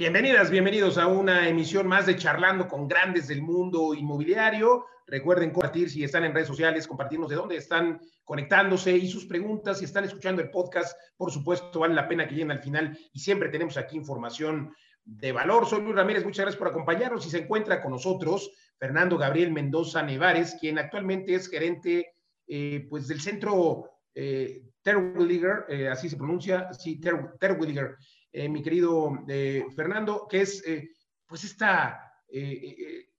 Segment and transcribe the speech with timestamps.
[0.00, 4.86] Bienvenidas, bienvenidos a una emisión más de Charlando con Grandes del Mundo Inmobiliario.
[5.06, 9.78] Recuerden compartir si están en redes sociales, compartirnos de dónde están conectándose y sus preguntas.
[9.78, 13.20] Si están escuchando el podcast, por supuesto, vale la pena que lleguen al final y
[13.20, 14.74] siempre tenemos aquí información
[15.04, 15.66] de valor.
[15.66, 20.02] Soy Luis Ramírez, muchas gracias por acompañarnos y se encuentra con nosotros Fernando Gabriel Mendoza
[20.02, 22.14] Nevares, quien actualmente es gerente
[22.48, 26.98] eh, pues del centro eh, Terwilliger, eh, así se pronuncia, sí,
[27.38, 27.96] Terwilliger
[28.32, 30.90] eh, mi querido eh, Fernando, que es eh,
[31.26, 32.00] pues esta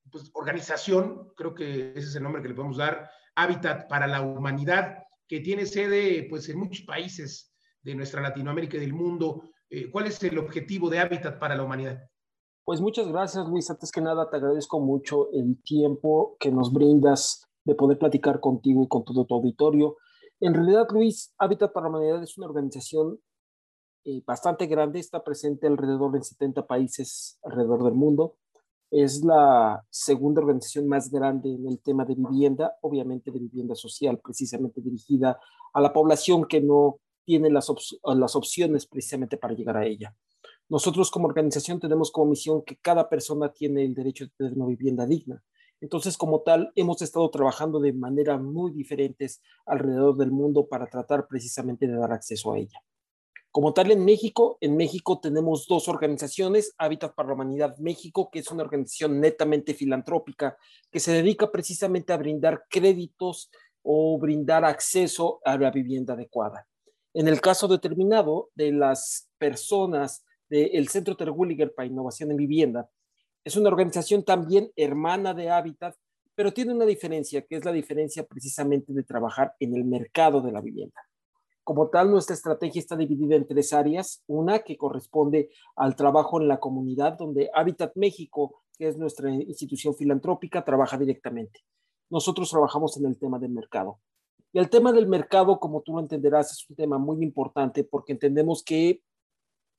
[0.10, 4.22] pues, organización, creo que ese es el nombre que le podemos dar, Hábitat para la
[4.22, 9.52] Humanidad, que tiene sede pues en muchos países de nuestra Latinoamérica y del mundo.
[9.92, 12.02] ¿Cuál es el objetivo de Hábitat para la Humanidad?
[12.66, 13.70] Pues muchas gracias, Luis.
[13.70, 18.84] Antes que nada, te agradezco mucho el tiempo que nos brindas de poder platicar contigo
[18.84, 19.98] y con todo tu auditorio.
[20.42, 23.20] En realidad, Luis, Hábitat para la Humanidad es una organización
[24.04, 28.36] eh, bastante grande, está presente alrededor de 70 países alrededor del mundo.
[28.90, 34.20] Es la segunda organización más grande en el tema de vivienda, obviamente de vivienda social,
[34.20, 35.40] precisamente dirigida
[35.74, 37.72] a la población que no tiene las,
[38.04, 40.16] las opciones precisamente para llegar a ella.
[40.68, 44.66] Nosotros como organización tenemos como misión que cada persona tiene el derecho de tener una
[44.66, 45.44] vivienda digna.
[45.80, 51.28] Entonces, como tal, hemos estado trabajando de manera muy diferentes alrededor del mundo para tratar
[51.28, 52.80] precisamente de dar acceso a ella.
[53.52, 58.40] Como tal, en México, en México tenemos dos organizaciones, Hábitat para la Humanidad México, que
[58.40, 60.56] es una organización netamente filantrópica,
[60.90, 63.52] que se dedica precisamente a brindar créditos
[63.84, 66.66] o brindar acceso a la vivienda adecuada.
[67.14, 72.90] En el caso determinado de las personas del Centro Terwilliger para Innovación en Vivienda,
[73.44, 75.94] es una organización también hermana de Hábitat,
[76.36, 80.54] pero tiene una diferencia, que es la diferencia precisamente de trabajar en el mercado de
[80.54, 81.02] la vivienda.
[81.64, 84.24] Como tal, nuestra estrategia está dividida en tres áreas.
[84.28, 89.96] Una que corresponde al trabajo en la comunidad, donde Habitat México, que es nuestra institución
[89.96, 91.62] filantrópica, trabaja directamente.
[92.10, 94.00] Nosotros trabajamos en el tema del mercado.
[94.54, 98.14] Y el tema del mercado, como tú lo entenderás, es un tema muy importante porque
[98.14, 99.02] entendemos que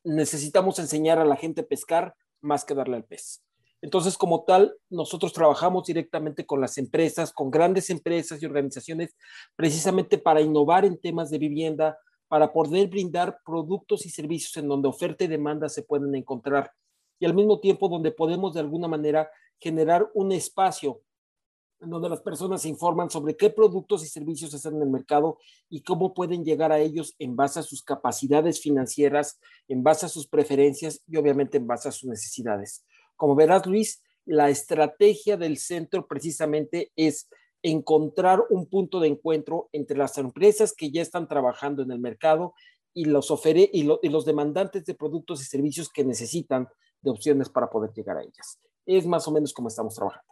[0.05, 3.43] necesitamos enseñar a la gente a pescar más que darle al pez.
[3.83, 9.15] Entonces, como tal, nosotros trabajamos directamente con las empresas, con grandes empresas y organizaciones,
[9.57, 11.99] precisamente para innovar en temas de vivienda,
[12.29, 16.73] para poder brindar productos y servicios en donde oferta y demanda se pueden encontrar
[17.23, 21.03] y al mismo tiempo donde podemos de alguna manera generar un espacio
[21.81, 25.39] en donde las personas se informan sobre qué productos y servicios están en el mercado
[25.69, 29.39] y cómo pueden llegar a ellos en base a sus capacidades financieras,
[29.69, 32.85] en base a sus preferencias y obviamente en base a sus necesidades.
[33.23, 37.31] Como verás, Luis, la estrategia del centro precisamente es
[37.63, 42.53] encontrar un punto de encuentro entre las empresas que ya están trabajando en el mercado
[42.93, 46.67] y los, ofere y, los demandantes de productos y servicios que necesitan
[47.01, 48.59] de opciones para poder llegar a ellas.
[48.87, 50.27] Es más o menos como estamos trabajando.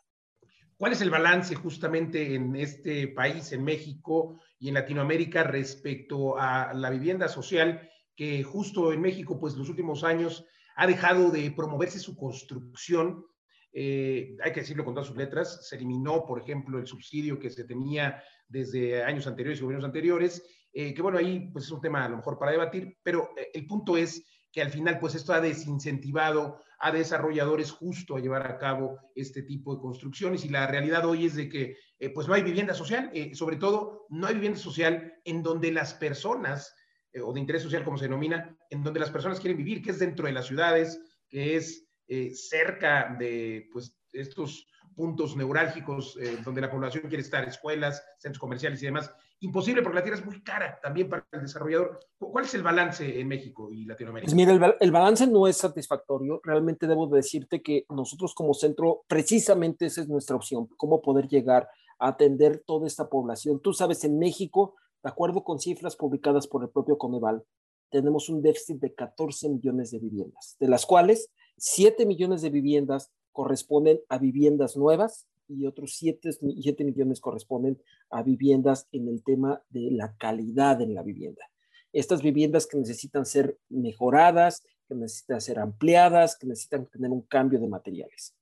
[0.77, 6.75] ¿Cuál es el balance justamente en este país, en México y en Latinoamérica respecto a
[6.75, 10.45] la vivienda social que justo en México, pues los últimos años
[10.81, 13.27] ha dejado de promoverse su construcción.
[13.71, 17.51] Eh, hay que decirlo con todas sus letras, se eliminó, por ejemplo, el subsidio que
[17.51, 20.43] se tenía desde años anteriores y gobiernos anteriores,
[20.73, 23.51] eh, que bueno, ahí pues es un tema a lo mejor para debatir, pero eh,
[23.53, 28.51] el punto es que al final pues esto ha desincentivado a desarrolladores justo a llevar
[28.51, 31.77] a cabo este tipo de construcciones y la realidad hoy es de que
[32.15, 36.75] pues no hay vivienda social, sobre todo no hay vivienda social en donde las personas
[37.13, 39.91] eh, o de interés social, como se denomina, en donde las personas quieren vivir, que
[39.91, 46.39] es dentro de las ciudades, que es eh, cerca de pues, estos puntos neurálgicos eh,
[46.45, 49.11] donde la población quiere estar, escuelas, centros comerciales y demás.
[49.41, 51.99] Imposible porque la tierra es muy cara también para el desarrollador.
[52.19, 54.27] ¿Cuál es el balance en México y Latinoamérica?
[54.27, 56.41] Pues mira, el, el, balance no es satisfactorio.
[56.45, 61.69] Realmente debo decirte que nosotros como centro, precisamente esa es nuestra opción, cómo poder llegar
[61.99, 63.61] a atender toda esta población.
[63.61, 67.45] Tú sabes, en México de acuerdo con cifras publicadas por el propio Coneval,
[67.91, 73.11] tenemos un déficit de 14 millones de viviendas, de las cuales 7 millones de viviendas
[73.33, 79.63] corresponden a viviendas nuevas y otros 7, 7 millones corresponden a viviendas en el tema
[79.69, 81.51] de la calidad en la vivienda.
[81.93, 87.59] Estas viviendas que necesitan ser mejoradas, que necesitan ser ampliadas, que necesitan tener un cambio
[87.59, 88.35] de materiales.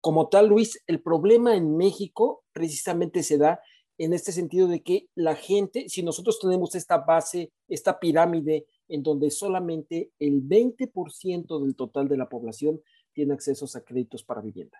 [0.00, 3.60] Como tal, Luis, el problema en México precisamente se da
[3.98, 9.02] en este sentido de que la gente, si nosotros tenemos esta base, esta pirámide en
[9.02, 12.80] donde solamente el 20% del total de la población
[13.12, 14.78] tiene acceso a créditos para vivienda.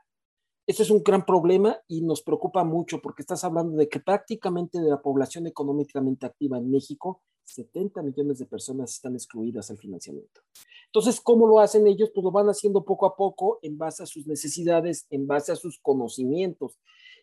[0.67, 4.81] Esto es un gran problema y nos preocupa mucho porque estás hablando de que prácticamente
[4.81, 10.43] de la población económicamente activa en México, 70 millones de personas están excluidas del financiamiento.
[10.87, 12.11] Entonces, ¿cómo lo hacen ellos?
[12.15, 15.57] Pues lo van haciendo poco a poco en base a sus necesidades, en base a
[15.57, 16.79] sus conocimientos.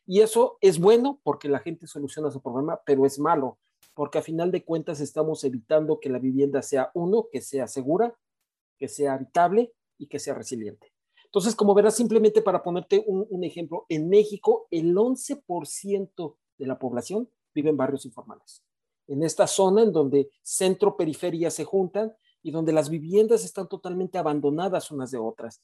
[0.05, 3.57] Y eso es bueno porque la gente soluciona su problema, pero es malo
[3.95, 8.13] porque a final de cuentas estamos evitando que la vivienda sea uno, que sea segura,
[8.77, 10.93] que sea habitable y que sea resiliente.
[11.23, 16.77] Entonces, como verás, simplemente para ponerte un, un ejemplo, en México el 11% de la
[16.77, 18.63] población vive en barrios informales.
[19.07, 24.91] En esta zona en donde centro-periferia se juntan y donde las viviendas están totalmente abandonadas
[24.91, 25.61] unas de otras.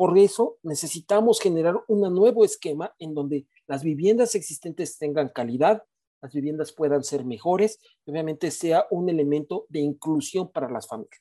[0.00, 5.82] Por eso necesitamos generar un nuevo esquema en donde las viviendas existentes tengan calidad,
[6.22, 11.20] las viviendas puedan ser mejores y obviamente sea un elemento de inclusión para las familias.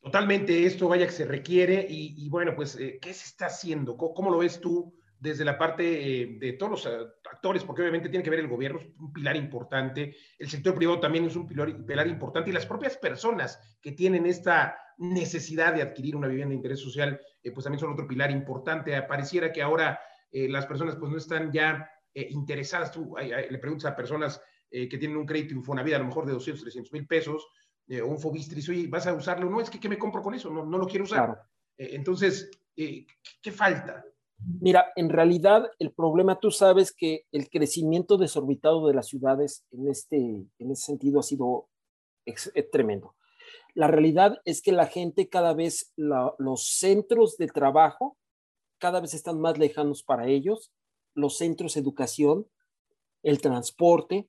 [0.00, 3.96] Totalmente, esto vaya que se requiere y, bueno, pues, eh, ¿qué se está haciendo?
[3.96, 6.86] ¿Cómo, lo ves tú desde la parte eh, de todos los
[7.32, 7.64] actores?
[7.64, 11.24] Porque obviamente tiene que ver el gobierno, es un pilar importante, el sector privado también
[11.24, 16.16] es un pilar, pilar importante y las propias personas que tienen esta necesidad de adquirir
[16.16, 17.20] una vivienda de interés social,
[17.54, 19.00] pues también son otro pilar importante.
[19.02, 23.96] Pareciera que ahora las personas pues no están ya eh, interesadas, tú le preguntas a
[23.96, 24.40] personas
[24.70, 27.46] eh, que tienen un crédito Infonavit a lo mejor de 200, 300 mil pesos,
[27.86, 29.48] eh, o un Fobistris, oye, ¿vas a usarlo?
[29.48, 30.50] No, es que ¿qué me compro con eso?
[30.50, 31.40] No, no lo quiero usar.
[31.76, 34.04] entonces, ¿qué falta?
[34.60, 39.88] Mira, en realidad el problema, tú sabes que el crecimiento desorbitado de las ciudades en
[39.88, 41.68] este, en ese sentido ha sido
[42.70, 43.14] tremendo.
[43.74, 48.16] La realidad es que la gente cada vez, los centros de trabajo
[48.78, 50.72] cada vez están más lejanos para ellos
[51.18, 52.46] los centros de educación,
[53.22, 54.28] el transporte,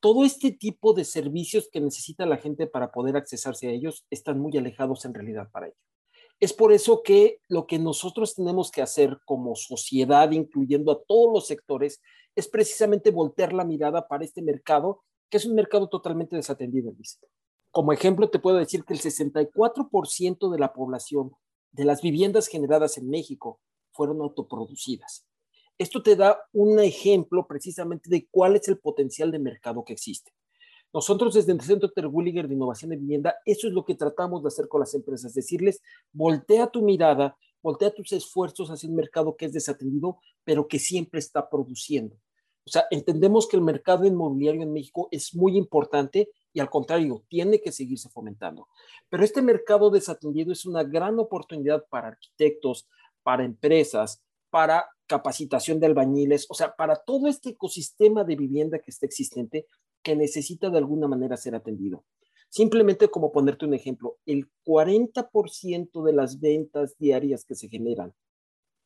[0.00, 4.40] todo este tipo de servicios que necesita la gente para poder accesarse a ellos están
[4.40, 5.76] muy alejados en realidad para ello.
[6.40, 11.30] Es por eso que lo que nosotros tenemos que hacer como sociedad, incluyendo a todos
[11.32, 12.00] los sectores,
[12.34, 16.94] es precisamente voltear la mirada para este mercado, que es un mercado totalmente desatendido,
[17.70, 21.32] Como ejemplo, te puedo decir que el 64% de la población
[21.72, 23.60] de las viviendas generadas en México
[23.92, 25.26] fueron autoproducidas.
[25.78, 30.32] Esto te da un ejemplo precisamente de cuál es el potencial de mercado que existe.
[30.92, 34.48] Nosotros desde el Centro Terwilliger de Innovación de Vivienda, eso es lo que tratamos de
[34.48, 35.80] hacer con las empresas, decirles,
[36.12, 41.20] voltea tu mirada, voltea tus esfuerzos hacia un mercado que es desatendido, pero que siempre
[41.20, 42.16] está produciendo.
[42.66, 47.24] O sea, entendemos que el mercado inmobiliario en México es muy importante y al contrario,
[47.28, 48.68] tiene que seguirse fomentando.
[49.08, 52.88] Pero este mercado desatendido es una gran oportunidad para arquitectos,
[53.22, 58.90] para empresas, para capacitación de albañiles, o sea, para todo este ecosistema de vivienda que
[58.90, 59.66] está existente
[60.02, 62.04] que necesita de alguna manera ser atendido.
[62.48, 68.12] Simplemente como ponerte un ejemplo, el 40% de las ventas diarias que se generan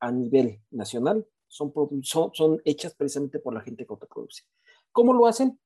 [0.01, 1.73] a nivel nacional son,
[2.03, 4.43] son, hechas precisamente por la gente que autoproduce.
[4.93, 5.59] ¿Cómo lo hacen?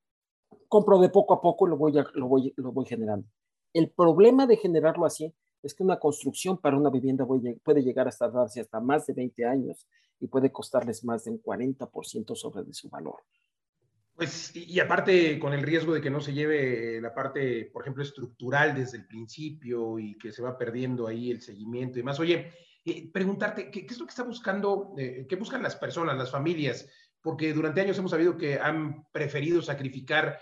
[0.68, 3.26] Compro de poco a poco y lo voy, lo voy, lo voy generando.
[3.72, 8.28] El problema de generarlo así es que una construcción para una vivienda puede llegar hasta
[8.28, 9.86] darse hasta más de 20 años
[10.20, 13.22] y puede costarles más de un 40% sobre de su valor.
[14.19, 18.03] Pues, y, aparte con el riesgo de que no se lleve la parte, por ejemplo,
[18.03, 22.19] estructural desde el principio y que se va perdiendo ahí el seguimiento y demás.
[22.19, 22.53] Oye,
[22.85, 26.88] eh, preguntarte, ¿qué, es lo que está buscando, eh, qué buscan las personas, las familias?
[27.23, 30.41] Porque durante años hemos sabido que han preferido sacrificar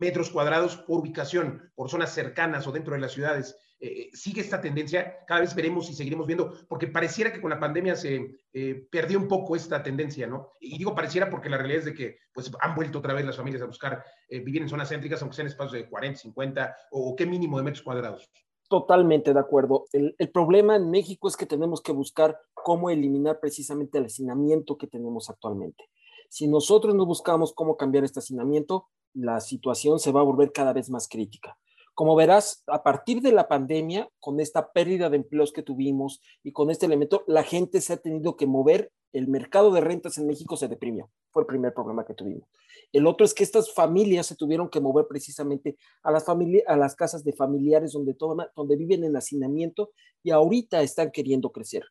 [0.00, 3.56] metros cuadrados por ubicación, por zonas cercanas o dentro de las ciudades.
[3.84, 7.50] Eh, eh, sigue esta tendencia, cada vez veremos y seguiremos viendo, porque pareciera que con
[7.50, 10.52] la pandemia se eh, perdió un poco esta tendencia, ¿no?
[10.58, 13.36] Y digo pareciera porque la realidad es de que pues han vuelto otra vez las
[13.36, 17.26] familias a buscar vivir en zonas céntricas, aunque sean espacios de 40, 50 o, qué
[17.26, 18.30] mínimo de metros cuadrados.
[18.70, 19.84] Totalmente de acuerdo.
[19.92, 24.78] El, el, problema en México es que tenemos que buscar cómo eliminar precisamente el hacinamiento
[24.78, 25.84] que tenemos actualmente.
[26.30, 30.72] Si nosotros no buscamos cómo cambiar este hacinamiento, la situación se va a volver cada
[30.72, 31.58] vez más crítica.
[31.94, 36.50] Como verás, a partir de la pandemia, con esta pérdida de empleos que tuvimos y
[36.50, 38.90] con este elemento, la gente se ha tenido que mover.
[39.12, 41.08] El mercado de rentas en México se deprimió.
[41.30, 42.48] Fue el primer problema que tuvimos.
[42.92, 46.96] El otro es que estas familias se tuvieron que mover precisamente a las, a las
[46.96, 48.16] casas de familiares donde,
[48.56, 49.92] donde viven en hacinamiento
[50.24, 51.84] y ahorita están queriendo crecer.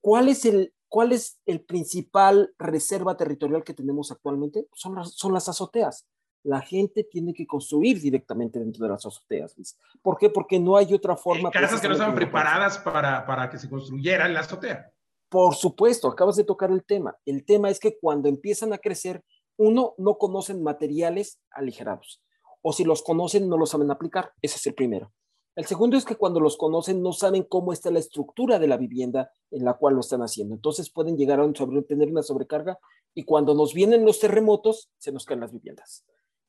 [0.00, 4.68] ¿Cuál es el, cuál es el principal reserva territorial que tenemos actualmente?
[4.74, 6.06] Son son las azoteas
[6.44, 9.54] la gente tiene que construir directamente dentro de las azoteas.
[10.02, 10.30] ¿Por qué?
[10.30, 11.50] Porque no hay otra forma.
[11.50, 14.92] Casas que no estaban preparadas para, para que se construyera en la azotea.
[15.28, 17.16] Por supuesto, acabas de tocar el tema.
[17.26, 19.22] El tema es que cuando empiezan a crecer,
[19.56, 22.22] uno, no conocen materiales aligerados.
[22.62, 24.32] O si los conocen, no los saben aplicar.
[24.40, 25.12] Ese es el primero.
[25.58, 28.76] El segundo es que cuando los conocen no saben cómo está la estructura de la
[28.76, 30.54] vivienda en la cual lo están haciendo.
[30.54, 32.78] Entonces pueden llegar a tener una sobrecarga
[33.12, 36.04] y cuando nos vienen los terremotos se nos caen las viviendas.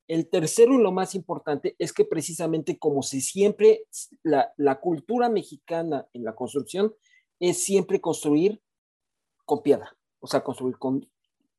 [0.09, 3.85] El tercero y lo más importante es que precisamente como si siempre
[4.23, 6.95] la, la cultura mexicana en la construcción
[7.39, 8.59] es siempre construir
[9.45, 11.07] con piedra, o sea, construir con,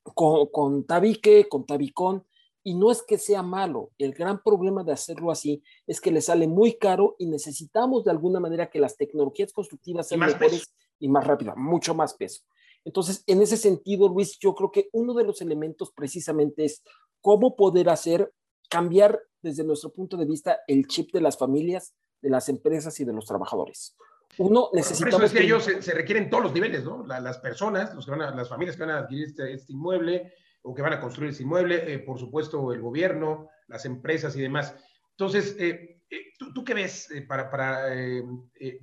[0.03, 2.27] con, con tabique, con tabicón,
[2.65, 6.21] y no es que sea malo, el gran problema de hacerlo así es que le
[6.21, 11.09] sale muy caro y necesitamos de alguna manera que las tecnologías constructivas sean mejores y
[11.09, 12.43] más rápidas, mucho más peso.
[12.85, 16.83] Entonces, en ese sentido, Luis, yo creo que uno de los elementos precisamente es
[17.21, 18.33] cómo poder hacer
[18.71, 23.05] cambiar desde nuestro punto de vista el chip de las familias, de las empresas y
[23.05, 23.97] de los trabajadores.
[24.39, 25.11] Uno necesita.
[25.11, 27.05] Por eso es que ellos se, requieren todos los niveles, ¿no?
[27.05, 30.33] las personas, los que van a, las familias que van a adquirir este, este inmueble,
[30.63, 34.43] o que van a construir ese inmueble, eh, por supuesto el gobierno, las empresas y
[34.43, 34.75] demás.
[35.11, 37.89] Entonces, eh, eh, ¿tú, qué ves para, para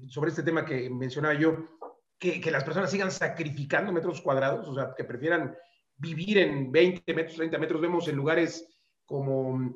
[0.09, 1.55] sobre este tema que mencionaba yo?
[2.19, 5.55] Que, que, las personas sigan sacrificando metros cuadrados, o sea, que prefieran
[5.97, 7.81] vivir en 20 metros, 30 metros.
[7.81, 8.67] Vemos en lugares
[9.07, 9.73] como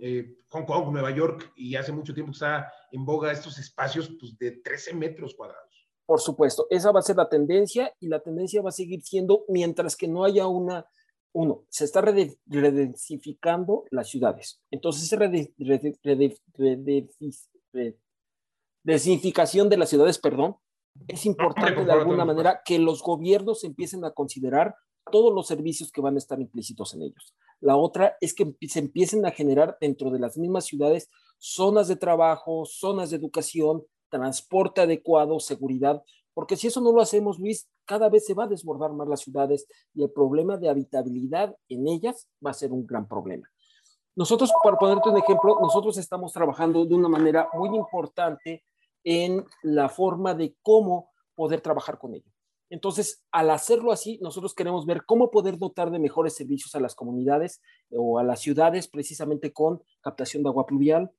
[0.50, 4.52] Hong Kong, Nueva York, y hace mucho tiempo está en boga estos espacios pues, de
[4.52, 5.88] 13 metros cuadrados.
[6.06, 9.46] Por supuesto, esa va a ser la tendencia y la tendencia va a seguir siendo
[9.48, 10.86] mientras que no haya una
[11.34, 14.62] uno, se está redensificando las ciudades.
[14.70, 15.18] Entonces, esa
[18.84, 20.58] desinficación de las ciudades, perdón,
[21.08, 24.76] es importante de alguna manera que los gobiernos empiecen a considerar
[25.10, 27.34] todos los servicios que van a estar implícitos en ellos.
[27.62, 31.96] La otra es que se empiecen a generar dentro de las mismas ciudades zonas de
[31.96, 36.04] trabajo, zonas de educación, transporte adecuado, seguridad,
[36.34, 39.22] porque si eso no lo hacemos, Luis, cada vez se va a desbordar más las
[39.22, 43.48] ciudades y el problema de habitabilidad en ellas va a ser un gran problema.
[44.16, 48.64] Nosotros, para ponerte un ejemplo, nosotros estamos trabajando de una manera muy importante
[49.04, 52.30] en la forma de cómo poder trabajar con ello.
[52.72, 56.96] Entonces, al hacerlo así, nosotros queremos ver cómo poder dotar de mejores servicios a las
[56.96, 57.62] comunidades
[57.92, 61.12] o a las ciudades, precisamente con captación de agua pluvial,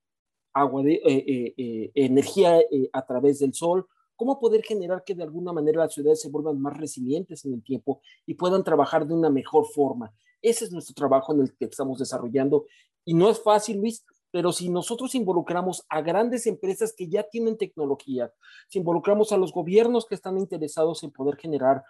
[0.54, 2.58] agua de eh, eh, eh, energía
[2.94, 6.58] a través del sol, cómo poder generar que de alguna manera las ciudades se vuelvan
[6.58, 10.10] más resilientes en el tiempo y puedan trabajar de una mejor forma.
[10.40, 12.64] Ese es nuestro trabajo en el que estamos desarrollando.
[13.04, 17.58] Y no es fácil, Luis, pero si nosotros involucramos a grandes empresas que ya tienen
[17.58, 18.32] tecnología,
[18.68, 21.84] si involucramos a los gobiernos que están interesados en poder generar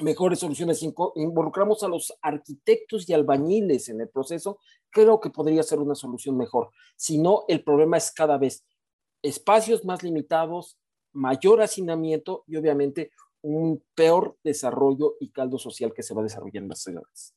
[0.00, 0.82] mejores soluciones,
[1.14, 4.58] involucramos a los arquitectos y albañiles en el proceso,
[4.90, 6.70] creo que podría ser una solución mejor.
[6.96, 8.64] Si no, el problema es cada vez
[9.22, 10.76] espacios más limitados,
[11.12, 16.68] mayor hacinamiento y obviamente un peor desarrollo y caldo social que se va desarrollando en
[16.70, 17.34] las ciudades.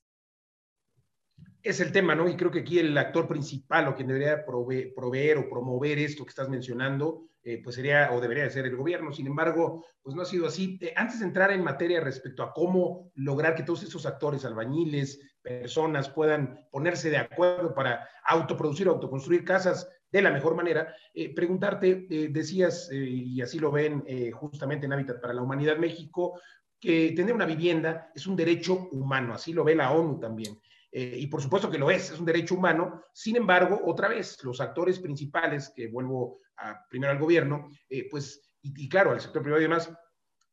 [1.67, 2.29] Es el tema, ¿no?
[2.29, 6.29] Y creo que aquí el actor principal o quien debería proveer, o promover esto que
[6.29, 9.11] estás mencionando, eh, pues sería o debería ser el gobierno.
[9.11, 10.79] Sin embargo, pues no ha sido así.
[10.79, 15.19] Eh, antes de entrar en materia respecto a cómo lograr que todos esos actores, albañiles,
[15.41, 20.95] personas, puedan ponerse de acuerdo para autoproducir, autoconstruir casas de la mejor manera.
[21.13, 26.39] Eh, preguntarte, decías, y así lo ven justamente en Hábitat para la Humanidad México,
[26.79, 30.57] que tener una vivienda es un derecho humano, así lo ve la ONU también.
[30.91, 33.03] Y por supuesto que lo es, es un derecho humano.
[33.13, 37.69] Sin embargo, otra vez, los actores principales, que vuelvo a, primero al gobierno,
[38.09, 39.91] pues, y, y, claro, al sector privado y demás,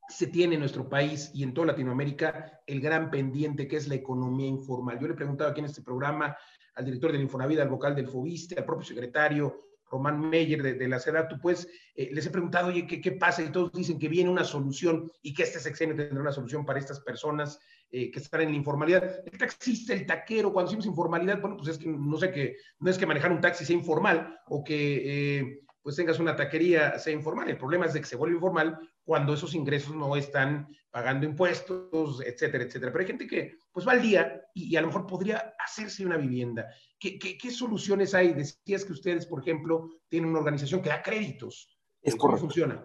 [0.08, 3.94] se tiene en nuestro país y en toda Latinoamérica el gran pendiente que es la
[3.94, 4.98] economía informal.
[5.00, 6.36] Yo le he preguntado aquí en este programa
[6.74, 11.28] al director del Infonavida, al vocal del Fobiste, al propio secretario Román Meyer de, la
[11.28, 13.42] tú pues eh, les he preguntado, oye, ¿qué, ¿qué, pasa?
[13.42, 16.80] Y todos dicen que viene una solución y que este sexenio tendrá una solución para
[16.80, 17.60] estas personas
[17.92, 19.22] eh, que están en la informalidad.
[19.24, 22.90] El taxista, el taquero, cuando decimos informalidad, bueno, pues es que no sé que, no
[22.90, 27.12] es que manejar un taxi sea informal o que eh, pues tengas una taquería sea
[27.12, 27.46] informal.
[27.50, 32.22] El problema es de que se vuelve informal cuando esos ingresos no están pagando impuestos,
[32.24, 32.90] etcétera, etcétera.
[32.90, 36.16] Pero hay gente que pues va al día y, a lo mejor podría hacerse una
[36.16, 36.70] vivienda.
[36.98, 38.32] ¿Qué, qué, soluciones hay?
[38.32, 41.68] Decías que ustedes, por ejemplo, tienen una organización que da créditos.
[42.00, 42.82] Es ¿Cómo funciona?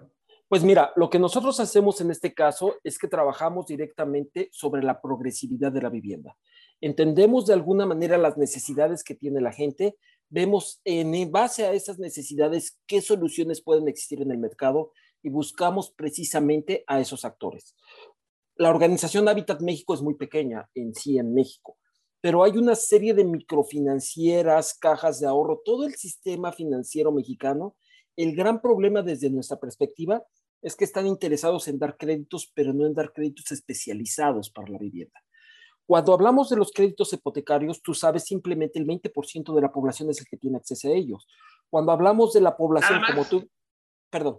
[0.49, 4.99] Pues mira, lo que nosotros hacemos en este caso es que trabajamos directamente sobre la
[4.99, 6.35] progresividad de la vivienda.
[6.81, 9.95] Entendemos de alguna manera las necesidades que tiene la gente,
[10.29, 15.91] vemos en base a esas necesidades qué soluciones pueden existir en el mercado y buscamos
[15.91, 17.75] precisamente a esos actores.
[18.55, 21.77] La organización Habitat México es muy pequeña en sí en México,
[22.21, 27.75] pero hay una serie de microfinancieras, cajas de ahorro, todo el sistema financiero mexicano.
[28.15, 30.23] El gran problema desde nuestra perspectiva
[30.61, 34.77] es que están interesados en dar créditos, pero no en dar créditos especializados para la
[34.77, 35.19] vivienda.
[35.89, 40.19] Cuando hablamos de los créditos hipotecarios, tú sabes, simplemente el 20% de la población es
[40.19, 41.27] el que tiene acceso a ellos.
[41.67, 43.49] Cuando hablamos de la población, como tú,
[44.07, 44.37] Perdón.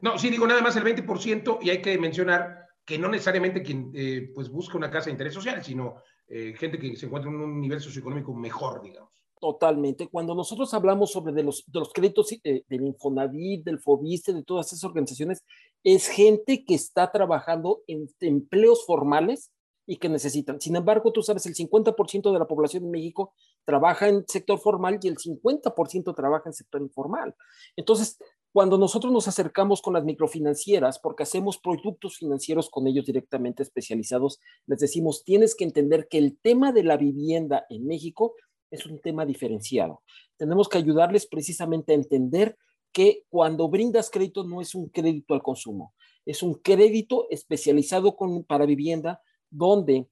[0.00, 3.92] No, sí, digo nada más el 20% y hay que mencionar que no necesariamente quien
[3.94, 7.36] eh, pues busca una casa de interés social, sino eh, gente que se encuentra en
[7.36, 9.12] un nivel socioeconómico mejor, digamos.
[9.40, 10.08] Totalmente.
[10.08, 14.42] Cuando nosotros hablamos sobre de los, de los créditos eh, del Infonavit, del Fobiste, de
[14.42, 15.44] todas esas organizaciones,
[15.84, 19.52] es gente que está trabajando en empleos formales
[19.86, 20.60] y que necesitan.
[20.60, 24.98] Sin embargo, tú sabes, el 50% de la población en México trabaja en sector formal
[25.00, 27.34] y el 50% trabaja en sector informal.
[27.76, 28.18] Entonces,
[28.52, 34.40] cuando nosotros nos acercamos con las microfinancieras, porque hacemos productos financieros con ellos directamente especializados,
[34.66, 38.34] les decimos, tienes que entender que el tema de la vivienda en México
[38.70, 40.02] es un tema diferenciado.
[40.36, 42.56] Tenemos que ayudarles precisamente a entender
[42.92, 45.92] que cuando brindas crédito no es un crédito al consumo,
[46.24, 49.20] es un crédito especializado con, para vivienda
[49.56, 50.08] donde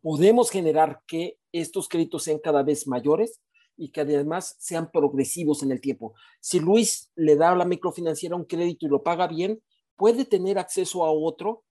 [0.00, 3.40] podemos generar que estos créditos sean cada vez mayores
[3.76, 6.14] y que además sean progresivos en el tiempo.
[6.40, 9.62] Si Luis le da a la microfinanciera un crédito y lo paga bien,
[9.96, 11.64] puede tener acceso a otro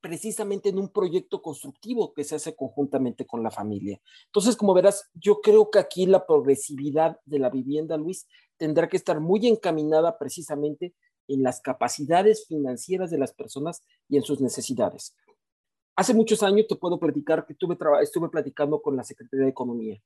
[0.00, 3.98] precisamente en un proyecto constructivo que se hace conjuntamente con la familia.
[4.26, 8.98] Entonces, como verás, yo creo que aquí la progresividad de la vivienda, Luis, tendrá que
[8.98, 10.94] estar muy encaminada precisamente
[11.26, 15.16] en las capacidades financieras de las personas y en sus necesidades.
[15.96, 20.00] Hace muchos años te puedo platicar que tuve estuve platicando con la Secretaría de Economía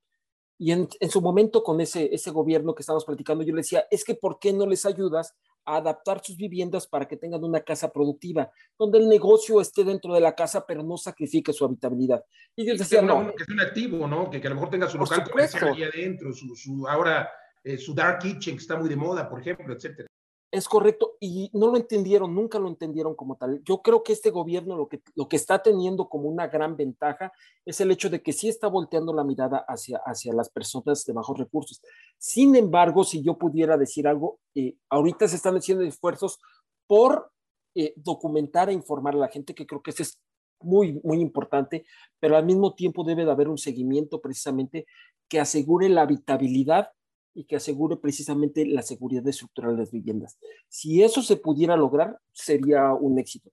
[0.59, 4.04] y en, su momento con ese, ese gobierno que estábamos platicando, yo le decía, es
[4.04, 7.92] que ¿por qué no les ayudas a adaptar sus viviendas para que tengan una casa
[7.92, 12.25] productiva, donde el negocio esté dentro de la casa, pero no sacrifique su habitabilidad?
[12.57, 13.33] Y yo decía, no.
[13.37, 14.28] Que es un activo, ¿no?
[14.28, 17.30] Que, a lo mejor tenga su local comercial ahí adentro, su, su ahora
[17.62, 20.08] eh, su dark kitchen que está muy de moda, por ejemplo, etcétera.
[20.50, 23.62] Es correcto, y no lo entendieron, nunca lo entendieron como tal.
[23.64, 27.33] Yo creo que este gobierno lo que, lo que está teniendo como una gran ventaja
[27.67, 31.12] es el hecho de que sí está volteando la mirada hacia, hacia las personas de
[31.12, 31.83] bajos recursos.
[32.17, 36.38] Sin embargo, si yo pudiera decir algo, eh, ahorita se están haciendo esfuerzos
[36.87, 37.31] por
[37.75, 40.19] eh, documentar e informar a la gente, que creo que eso es
[40.61, 41.85] muy, muy importante,
[42.19, 44.87] pero al mismo tiempo debe de haber un seguimiento precisamente
[45.28, 46.90] que asegure la habitabilidad
[47.35, 50.38] y que asegure precisamente la seguridad estructural de las viviendas.
[50.68, 53.50] Si eso se pudiera lograr, sería un éxito.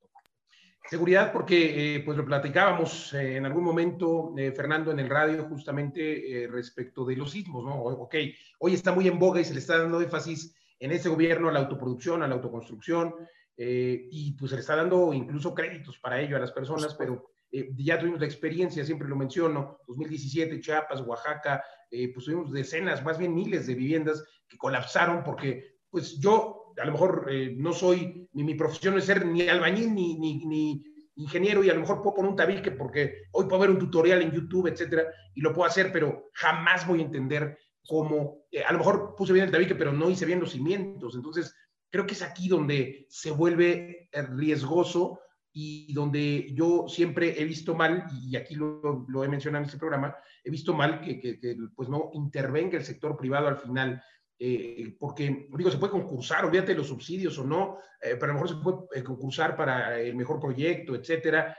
[0.88, 5.46] Seguridad, porque eh, pues lo platicábamos eh, en algún momento, eh, Fernando, en el radio,
[5.50, 7.81] justamente respecto de los sismos, ¿no?
[7.81, 8.16] Ok,
[8.59, 11.51] hoy está muy en boga y se le está dando énfasis en este gobierno a
[11.51, 13.16] la autoproducción, a la autoconstrucción,
[13.57, 17.31] y pues se le está dando incluso créditos para ello a las personas, pero
[17.77, 23.18] ya tuvimos la experiencia, siempre lo menciono, 2017, Chiapas, Oaxaca, eh, pues tuvimos decenas, más
[23.18, 28.27] bien miles de viviendas que colapsaron porque, pues yo a lo mejor eh, no soy,
[28.33, 30.83] ni mi profesión es ser ni albañil ni, ni,
[31.18, 34.22] ingeniero y a lo mejor puedo poner un tabique porque hoy puedo ver un tutorial
[34.22, 38.74] en YouTube, etcétera, y lo puedo hacer, pero jamás voy a entender cómo, eh, a
[38.74, 41.15] lo mejor puse bien el tabique, pero no hice bien los cimientos.
[41.15, 41.55] Entonces,
[41.89, 45.22] creo que es aquí donde se vuelve riesgoso
[45.57, 49.79] y donde yo siempre he visto mal, y aquí lo, lo he mencionado en este
[49.79, 50.13] programa,
[50.44, 51.39] he visto mal que, que,
[51.74, 54.03] pues no intervenga el sector privado al final,
[54.37, 58.33] eh, porque, digo, se puede concursar, olvídate los subsidios o no, eh, pero a lo
[58.33, 61.57] mejor se puede eh, concursar para el mejor proyecto, etcétera,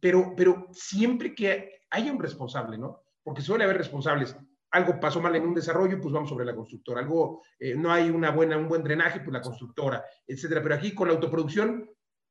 [0.00, 3.02] pero, pero siempre que haya un responsable, ¿no?
[3.22, 4.34] Porque suele haber responsables.
[4.70, 7.00] Algo pasó mal en un desarrollo, pues vamos sobre la constructora.
[7.00, 7.42] Algo,
[7.76, 10.62] no hay una buena, un buen drenaje, pues la constructora, etcétera.
[10.62, 11.90] Pero aquí con la autoproducción,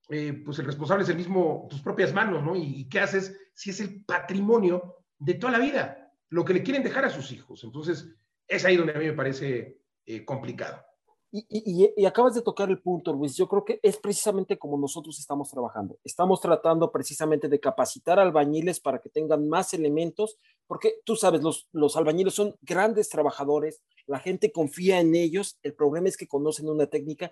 [0.09, 2.55] eh, pues el responsable es el mismo, tus propias manos, ¿no?
[2.55, 6.83] ¿Y, qué haces si es el patrimonio de toda la vida, lo que le quieren
[6.83, 7.63] dejar a sus hijos?
[7.63, 8.07] Entonces,
[8.47, 10.81] es ahí donde a mí me parece eh, complicado.
[11.29, 13.35] Y, acabas de tocar el punto, Luis.
[13.35, 15.99] Yo creo que es precisamente como nosotros estamos trabajando.
[16.05, 21.67] Estamos tratando precisamente de capacitar albañiles para que tengan más elementos, porque tú sabes, los,
[21.73, 26.69] los albañiles son grandes trabajadores, la gente confía en ellos, el problema es que conocen
[26.69, 27.29] una técnica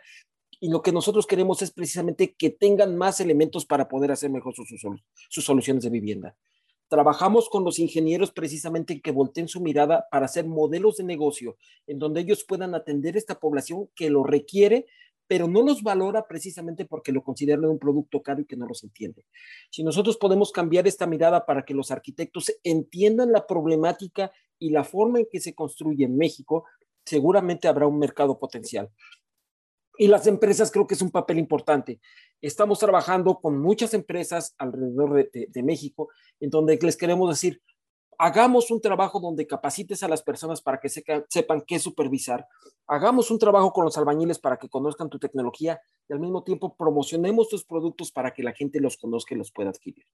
[0.59, 4.53] y lo que nosotros queremos es precisamente que tengan más elementos para poder hacer mejor
[4.55, 6.35] sus, soluciones de vivienda.
[6.87, 11.97] Trabajamos con los ingenieros precisamente que volteen su mirada para hacer modelos de negocio en
[11.97, 14.85] donde ellos puedan atender esta población que lo requiere,
[15.27, 18.83] pero no los valora precisamente porque lo consideran un producto caro y que no los
[18.83, 19.25] entiende.
[19.71, 24.83] Si nosotros podemos cambiar esta mirada para que los arquitectos entiendan la problemática y la
[24.83, 26.65] forma en que se construye en México,
[27.03, 28.89] seguramente habrá un mercado potencial.
[29.97, 31.99] Y las empresas creo que es un papel importante.
[32.41, 37.61] Estamos trabajando con muchas empresas alrededor de, México, en donde les queremos decir,
[38.17, 42.47] hagamos un trabajo donde capacites a las personas para que sepan qué supervisar,
[42.87, 46.75] hagamos un trabajo con los albañiles para que conozcan tu tecnología y al mismo tiempo
[46.75, 50.05] promocionemos tus productos para que la gente los conozca y los pueda adquirir.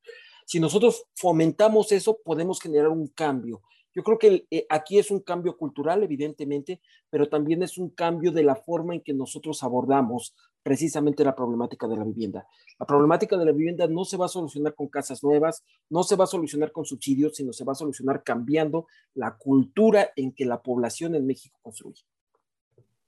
[0.45, 3.61] Si nosotros fomentamos eso, podemos generar un cambio
[3.93, 8.31] Yo creo que eh, aquí es un cambio cultural, evidentemente, pero también es un cambio
[8.31, 12.47] de la forma en que nosotros abordamos precisamente la problemática de la vivienda.
[12.79, 16.15] La problemática de la vivienda no se va a solucionar con casas nuevas, no se
[16.15, 20.45] va a solucionar con subsidios, sino se va a solucionar cambiando la cultura en que
[20.45, 22.03] la población en México construye.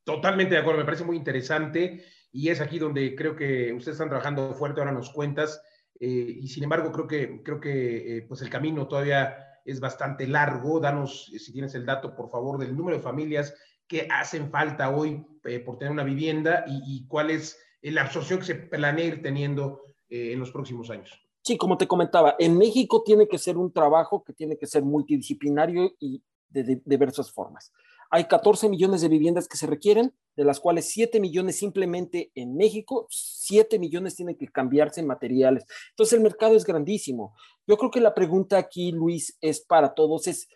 [0.04, 4.10] Totalmente de acuerdo, me parece muy interesante y es aquí donde creo que ustedes están
[4.10, 5.62] trabajando fuerte, ahora nos cuentas,
[6.00, 6.08] eh,
[6.42, 10.80] y sin embargo creo que, creo que eh, pues el camino todavía es bastante largo.
[10.80, 13.54] Danos, eh, si tienes el dato, por favor, del número de familias
[13.88, 15.24] que hacen falta hoy
[15.66, 20.40] por tener una vivienda y, cuál es la absorción que se planea ir teniendo en
[20.40, 21.22] los próximos años.
[21.42, 24.84] Sí, como te comentaba, en México tiene que ser un trabajo que tiene que ser
[24.84, 27.74] multidisciplinario y de diversas formas.
[28.16, 32.56] Hay 14 millones de viviendas que se requieren, de las cuales 7 millones simplemente en
[32.56, 35.66] México, 7 millones tienen que cambiarse en materiales.
[35.90, 37.34] Entonces el mercado es grandísimo.
[37.66, 40.48] Yo creo que la pregunta aquí, Luis, es para todos, es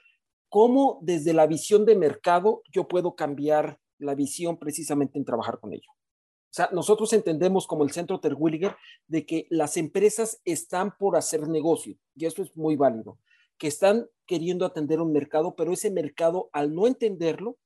[0.50, 5.74] cómo desde la visión de mercado yo puedo cambiar la visión precisamente en trabajar con
[5.74, 5.90] ello.
[5.90, 8.76] O sea, nosotros entendemos como el centro Terwilliger
[9.08, 13.18] de que las empresas están por hacer negocio y eso es muy válido
[13.58, 17.58] que están queriendo atender un mercado, pero ese mercado, al no entenderlo,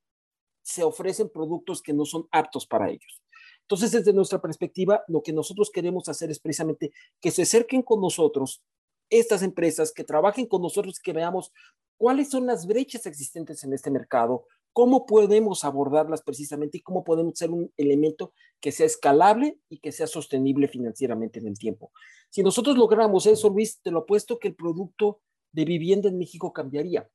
[0.63, 3.21] se ofrecen productos que no son aptos para ellos.
[3.61, 8.01] Entonces, desde nuestra perspectiva, lo que nosotros queremos hacer es precisamente que se acerquen con
[8.01, 8.61] nosotros
[9.09, 11.51] estas empresas, que trabajen con nosotros, que veamos
[11.97, 17.37] cuáles son las brechas existentes en este mercado, cómo podemos abordarlas precisamente y cómo podemos
[17.37, 21.91] ser un elemento que sea escalable y que sea sostenible financieramente en el tiempo.
[22.29, 25.19] Si nosotros logramos eso, Luis, te lo apuesto que el producto
[25.51, 27.09] de vivienda en México cambiaría.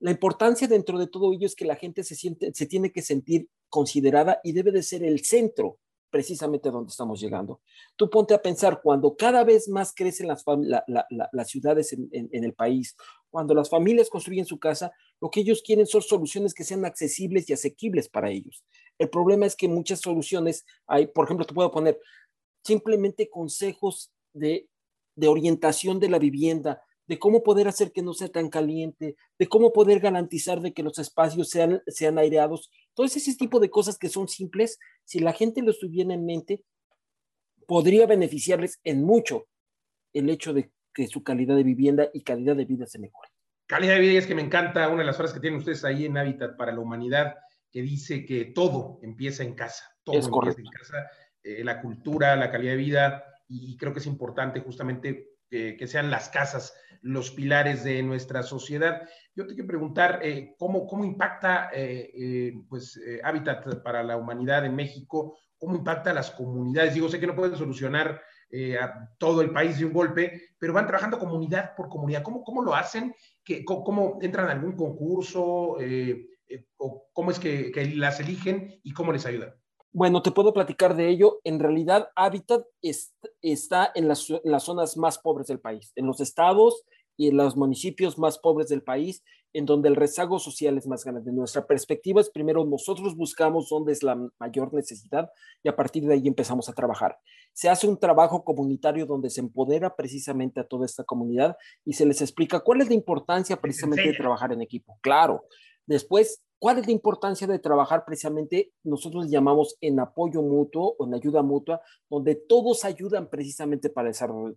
[0.00, 3.02] La importancia dentro de todo ello es que la gente se, siente, se tiene que
[3.02, 5.78] sentir considerada y debe de ser el centro
[6.10, 7.60] precisamente donde estamos llegando.
[7.96, 10.44] Tú ponte a pensar, cuando cada vez más crecen las,
[10.86, 12.94] las ciudades en, en, el país,
[13.30, 17.50] cuando las familias construyen su casa, lo que ellos quieren son soluciones que sean accesibles
[17.50, 18.62] y asequibles para ellos.
[18.96, 21.98] El problema es que muchas soluciones hay, por ejemplo, te puedo poner
[22.62, 24.68] simplemente consejos de,
[25.16, 29.46] de orientación de la vivienda, de cómo poder hacer que no sea tan caliente, de
[29.46, 33.98] cómo poder garantizar de que los espacios sean, sean aireados, todo ese tipo de cosas
[33.98, 36.62] que son simples, si la gente lo tuviera en mente,
[37.66, 39.46] podría beneficiarles en mucho
[40.12, 43.28] el hecho de que su calidad de vivienda y calidad de vida se mejore.
[43.66, 46.04] Calidad de vida es que me encanta una de las frases que tienen ustedes ahí
[46.04, 47.34] en Hábitat para la Humanidad,
[47.70, 51.10] que dice que todo empieza en casa, todo empieza en casa,
[51.42, 55.33] eh, la cultura, la calidad de vida, y creo que es importante justamente
[55.78, 59.02] que sean las casas los pilares de nuestra sociedad.
[59.36, 64.64] Yo te quiero preguntar eh, ¿cómo, cómo, impacta eh, eh, pues, Hábitat para la Humanidad
[64.64, 66.94] en México, cómo impacta a las comunidades.
[66.94, 68.22] Digo, sé que no pueden solucionar
[68.80, 72.22] a todo el país de un golpe, pero van trabajando comunidad por comunidad.
[72.22, 73.12] ¿Cómo, cómo lo hacen?
[73.44, 75.76] ¿Qué, cómo, entran a algún concurso?
[77.12, 79.54] ¿Cómo es que, que las eligen y cómo les ayudan?
[79.96, 81.40] Bueno, te puedo platicar de ello.
[81.44, 82.66] En realidad, Habitat
[83.40, 84.26] está en las,
[84.58, 86.82] zonas más pobres del país, en los estados
[87.16, 91.04] y en los municipios más pobres del país, en donde el rezago social es más
[91.04, 91.30] grande.
[91.30, 95.30] Nuestra perspectiva es primero nosotros buscamos dónde es la mayor necesidad
[95.62, 97.16] y a partir de ahí empezamos a trabajar.
[97.52, 102.04] Se hace un trabajo comunitario donde se empodera precisamente a toda esta comunidad y se
[102.04, 104.98] les explica cuál es la importancia precisamente de trabajar en equipo.
[105.02, 105.44] Claro.
[105.86, 111.12] Después ¿Cuál es la importancia de trabajar precisamente, nosotros llamamos en apoyo mutuo o en
[111.12, 114.10] ayuda mutua, donde todos ayudan precisamente para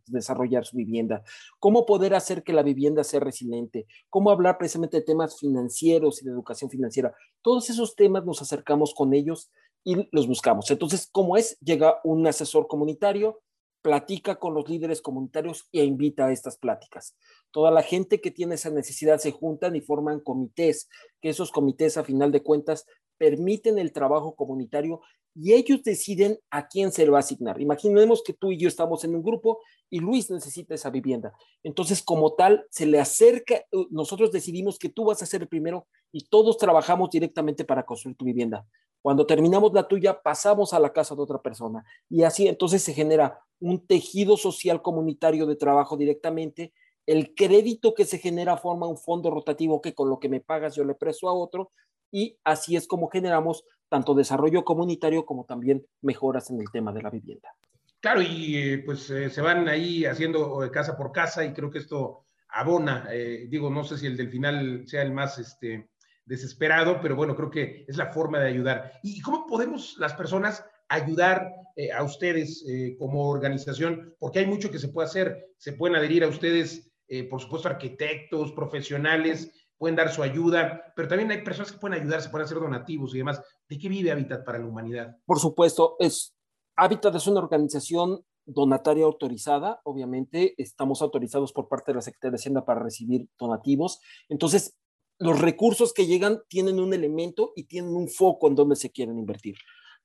[0.05, 1.21] desarrollar su vivienda?
[1.59, 3.87] ¿Cómo poder hacer que la vivienda sea resiliente?
[4.09, 7.13] ¿Cómo hablar precisamente de temas financieros y de educación financiera?
[7.41, 9.51] Todos esos temas nos acercamos con ellos
[9.83, 10.71] y los buscamos.
[10.71, 11.59] Entonces, ¿cómo es?
[11.59, 13.41] Llega un asesor comunitario,
[13.81, 17.15] platica con los líderes comunitarios e invita a estas pláticas.
[17.51, 20.89] Toda la gente que tiene esa necesidad se juntan y forman comités,
[21.21, 22.85] que esos comités a final de cuentas
[23.17, 25.01] permiten el trabajo comunitario
[25.39, 27.61] y ellos deciden a quién se le va a asignar.
[27.61, 29.59] Imaginemos que tú y yo estamos en un grupo
[29.89, 31.33] y Luis necesita esa vivienda.
[31.63, 33.61] Entonces, como tal, se le acerca,
[33.91, 38.17] nosotros decidimos que tú vas a ser el primero y todos trabajamos directamente para construir
[38.17, 38.65] tu vivienda.
[39.07, 41.85] Cuando terminamos la tuya, pasamos a la casa de otra persona.
[42.09, 46.73] Y así entonces se genera un tejido social comunitario de trabajo directamente.
[47.05, 50.75] El crédito que se genera forma un fondo rotativo que con lo que me pagas
[50.75, 51.71] yo le presto a otro.
[52.11, 57.03] Y así es como generamos tanto desarrollo comunitario como también mejoras en el tema de
[57.03, 57.55] la vivienda.
[58.01, 61.71] Claro, y eh, pues eh, se van ahí haciendo eh, casa por casa y creo
[61.71, 63.07] que esto abona,
[63.47, 65.91] digo, no sé si el del final sea el más este,
[66.27, 68.93] desesperado, pero bueno, creo que es la forma de ayudar.
[69.01, 74.15] ¿Y cómo podemos las personas ayudar eh, a ustedes eh, como organización?
[74.19, 75.53] Porque hay mucho que se puede hacer.
[75.57, 81.07] Se pueden adherir a ustedes, eh, por supuesto, arquitectos, profesionales, pueden dar su ayuda, pero
[81.07, 83.41] también hay personas que pueden ayudar, se pueden hacer donativos y demás.
[83.69, 85.15] ¿De qué vive Hábitat para la Humanidad?
[85.25, 86.35] Por supuesto, es,
[86.75, 92.35] Hábitat es una organización donataria autorizada, obviamente, estamos autorizados por parte de la Secretaría de
[92.37, 93.99] Hacienda para recibir donativos.
[94.29, 94.77] Entonces,
[95.19, 99.17] los recursos que llegan tienen un elemento y tienen un foco en donde se quieren
[99.17, 99.55] invertir.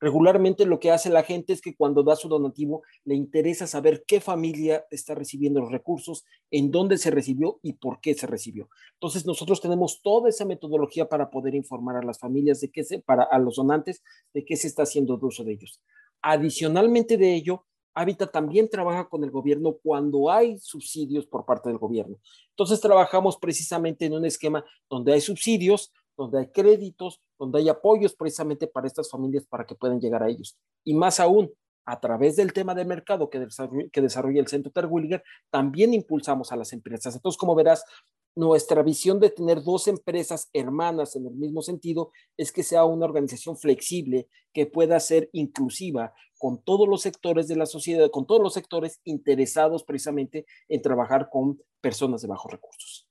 [0.02, 4.02] Regularmente lo que hace la gente es que cuando da su donativo le interesa saber
[4.04, 8.68] qué familia está recibiendo los recursos, en dónde se recibió y por qué se recibió.
[8.94, 12.98] Entonces nosotros tenemos toda esa metodología para poder informar a las familias de qué se,
[12.98, 14.02] para a los donantes
[14.34, 15.80] de qué se está haciendo uso de ellos.
[16.20, 21.78] Adicionalmente de ello, Hábitat también trabaja con el gobierno cuando hay subsidios por parte del
[21.78, 22.16] gobierno.
[22.50, 28.14] Entonces trabajamos precisamente en un esquema donde hay subsidios, donde hay créditos, donde hay apoyos
[28.14, 30.58] precisamente para estas familias para que puedan llegar a ellos.
[30.84, 31.50] Y más aún,
[31.84, 36.52] a través del tema de mercado que desarrolla, que desarrolla el Centro Terwilliger, también impulsamos
[36.52, 37.14] a las empresas.
[37.14, 37.84] Entonces, como verás,
[38.34, 43.04] nuestra visión de tener dos empresas hermanas en el mismo sentido es que sea una
[43.04, 48.42] organización flexible que pueda ser inclusiva con todos los sectores de la sociedad, con todos
[48.42, 53.08] los sectores interesados precisamente en trabajar con personas de bajos recursos.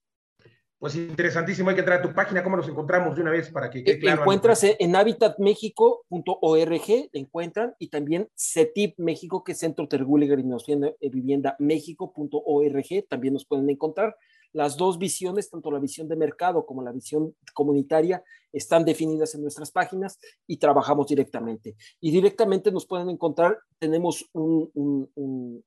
[0.78, 3.70] Pues interesantísimo, hay que entrar a tu página, ¿cómo nos encontramos de una vez para
[3.70, 4.24] que quede claro?
[4.24, 13.08] Encuentras en habitatmexico.org, encuentran, y también CETIP México, que es Centro Terguliger y Vivienda México.org,
[13.08, 14.18] también nos pueden encontrar.
[14.54, 19.42] Las dos visiones, tanto la visión de mercado como la visión comunitaria, están definidas en
[19.42, 21.76] nuestras páginas y trabajamos directamente.
[22.00, 25.64] Y directamente nos pueden encontrar, tenemos un,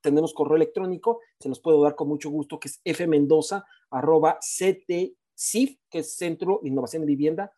[0.00, 5.78] tenemos correo electrónico, se los puedo dar con mucho gusto, que es fmendoza, arroba ctcif,
[5.88, 7.52] que es Centro Innovación de Vivienda,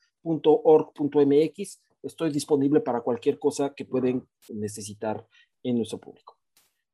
[2.02, 5.26] Estoy disponible para cualquier cosa que pueden necesitar
[5.62, 6.35] en nuestro público.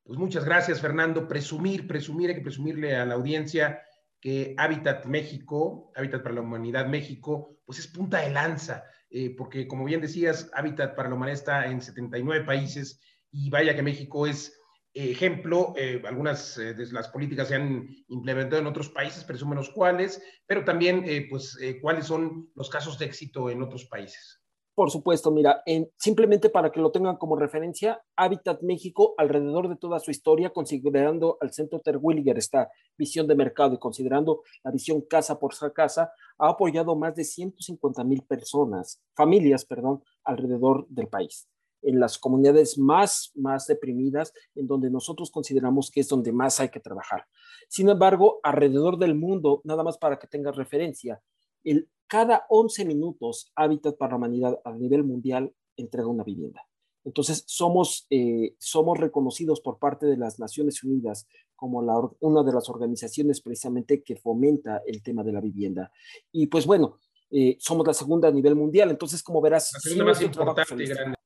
[0.05, 1.29] Pues muchas gracias, Fernando.
[1.29, 3.83] Presumir, presumir, hay que presumirle a la audiencia
[4.21, 9.69] que Hábitat México, Hábitat para la Humanidad México, pues es punta de lanza, eh, porque
[9.69, 14.27] como bien decías, Hábitat para la Humanidad está en 79 países y vaya que México
[14.27, 14.59] es
[14.95, 20.65] ejemplo, eh, algunas de las políticas se han implementado en otros países, menos cuáles, pero
[20.65, 24.42] también eh, pues cuáles son los casos de éxito en otros países.
[24.75, 25.63] Por supuesto, mira,
[25.99, 31.37] simplemente para que lo tengan como referencia, Habitat México, alrededor de toda su historia, considerando
[31.43, 36.49] al Centro Terwilliger esta visión de mercado y considerando la visión casa por casa, ha
[36.49, 41.47] apoyado más de 150 mil personas, familias, perdón, alrededor del país
[41.83, 46.69] en las comunidades más, más deprimidas, en donde nosotros consideramos que es donde más hay
[46.69, 47.27] que trabajar.
[47.69, 51.21] Sin embargo, alrededor del mundo, nada más para que tengas referencia,
[51.65, 56.61] el cada 11 minutos Hábitat para la Humanidad a nivel mundial entrega una vivienda.
[57.05, 62.53] Entonces, somos, eh, somos reconocidos por parte de las Naciones Unidas como la, una de
[62.53, 65.91] las organizaciones precisamente que fomenta el tema de la vivienda.
[66.31, 66.99] Y pues bueno,
[67.31, 68.91] eh, somos la segunda a nivel mundial.
[68.91, 71.17] Entonces, como verás, la segunda más importante y grande.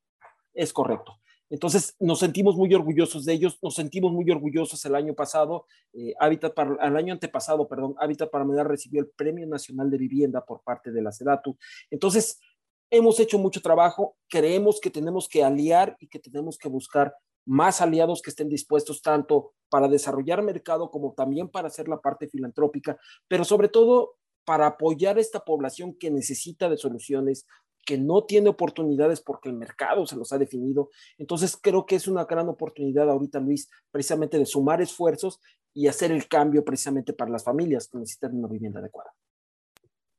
[0.54, 1.18] Es correcto.
[1.48, 6.14] Entonces, nos sentimos muy orgullosos de ellos, nos sentimos muy orgullosos el año pasado, eh,
[6.18, 10.44] Hábitat para, el año antepasado, perdón, Hábitat para Medar recibió el Premio Nacional de Vivienda
[10.44, 11.56] por parte de la SEDATU.
[11.90, 12.40] Entonces,
[12.90, 17.14] hemos hecho mucho trabajo, creemos que tenemos que aliar y que tenemos que buscar
[17.46, 22.28] más aliados que estén dispuestos tanto para desarrollar mercado como también para hacer la parte
[22.28, 27.46] filantrópica, pero sobre todo para apoyar a esta población que necesita de soluciones,
[27.86, 30.90] que no tiene oportunidades porque el mercado se los ha definido.
[31.16, 35.40] Entonces creo que es una gran oportunidad ahorita, Luis, precisamente de sumar esfuerzos
[35.72, 39.12] y hacer el cambio precisamente para las familias que necesitan una vivienda adecuada.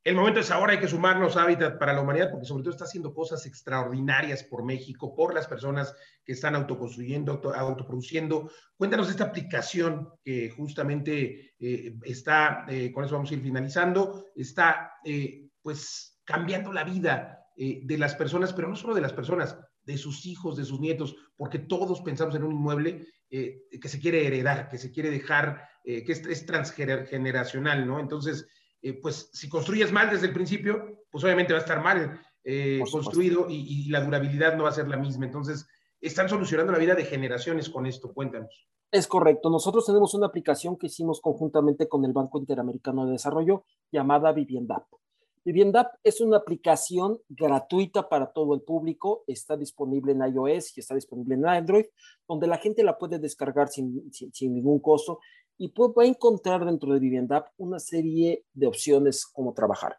[0.08, 2.72] El momento es ahora, hay que sumarnos a Hábitat para la Humanidad, porque sobre todo
[2.72, 8.50] está haciendo cosas extraordinarias por México, por las personas que están autoconstruyendo, autoproduciendo.
[8.78, 14.94] Cuéntanos esta aplicación que justamente eh, está, eh, con eso vamos a ir finalizando, está
[15.04, 19.58] eh, pues cambiando la vida eh, de las personas, pero no solo de las personas,
[19.84, 24.00] de sus hijos, de sus nietos, porque todos pensamos en un inmueble eh, que se
[24.00, 28.00] quiere heredar, que se quiere dejar, eh, que es, transgeneracional, ¿no?
[28.00, 28.48] Entonces,
[29.02, 32.22] pues si construyes mal desde el principio, pues obviamente va a estar mal
[32.92, 35.26] construido y, y la durabilidad no va a ser la misma.
[35.26, 35.68] Entonces,
[36.00, 38.70] están solucionando la vida de generaciones con esto, cuéntanos.
[38.92, 39.50] Es correcto.
[39.50, 44.88] Nosotros tenemos una aplicación que hicimos conjuntamente con el Banco Interamericano de Desarrollo llamada Vivienda
[45.48, 50.94] Vivienda es una aplicación gratuita para todo el público, está disponible en iOS y está
[50.94, 51.86] disponible en Android,
[52.28, 55.22] donde la gente la puede descargar sin, ningún costo
[55.58, 59.98] y puede, a encontrar dentro de Vivienda una serie de opciones como trabajar.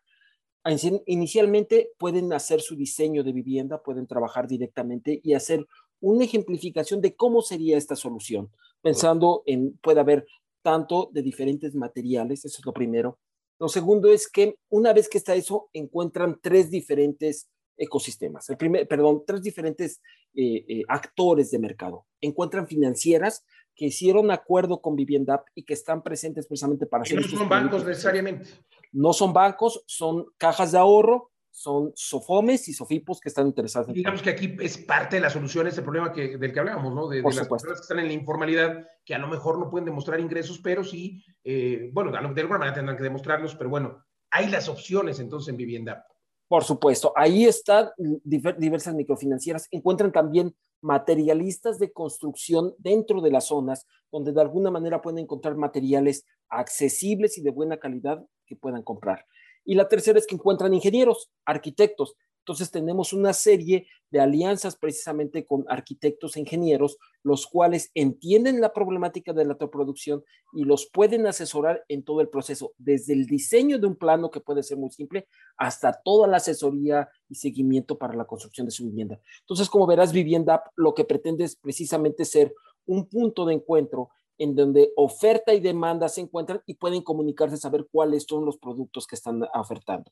[1.07, 5.67] Inicialmente pueden hacer su diseño de vivienda, pueden trabajar directamente y hacer
[6.01, 8.51] una ejemplificación de cómo sería esta solución,
[8.83, 10.27] pensando en, puede haber
[10.61, 13.19] tanto de diferentes materiales, eso es lo primero,
[13.59, 18.49] Lo segundo es que una vez que está eso, encuentran tres diferentes ecosistemas.
[18.51, 20.01] El primer, perdón, tres diferentes
[20.35, 22.07] eh, eh, actores de mercado.
[22.21, 23.45] Encuentran financieras
[23.75, 27.21] que hicieron acuerdo con Vivienda y que están presentes precisamente para hacer.
[27.21, 28.51] Y no son bancos necesariamente.
[28.93, 33.89] No son bancos, son cajas de ahorro, son sofomes y sofipos que están interesados.
[33.89, 36.95] En digamos que aquí es parte de la solución ese problema que, del que hablábamos,
[36.95, 37.09] ¿no?
[37.09, 40.21] De, las personas que están en la informalidad, que a lo mejor no pueden demostrar
[40.21, 44.69] ingresos, pero sí, eh, bueno, de alguna manera tendrán que demostrarlos, pero bueno, hay las
[44.69, 46.07] opciones entonces en vivienda.
[46.47, 47.89] Por supuesto, ahí están
[48.25, 49.67] diversas microfinancieras.
[49.73, 55.57] Encuentran también materialistas de construcción dentro de las zonas, donde de alguna manera pueden encontrar
[55.57, 59.27] materiales accesibles y de buena calidad que puedan comprar.
[59.69, 62.17] Y la tercera es que encuentran ingenieros, arquitectos.
[62.39, 68.73] Entonces tenemos una serie de alianzas precisamente con arquitectos e ingenieros, los cuales entienden la
[68.73, 73.79] problemática de la autoproducción y los pueden asesorar en todo el proceso, desde el diseño
[73.79, 75.29] de un plano que puede ser muy simple
[75.59, 79.21] hasta toda la asesoría y seguimiento para la construcción de su vivienda.
[79.41, 82.55] Entonces, como verás, Vivienda lo que pretende es precisamente ser
[82.87, 87.87] un punto de encuentro en donde oferta y demanda se encuentran y pueden comunicarse, saber
[87.91, 90.11] cuáles son los productos que están ofertando.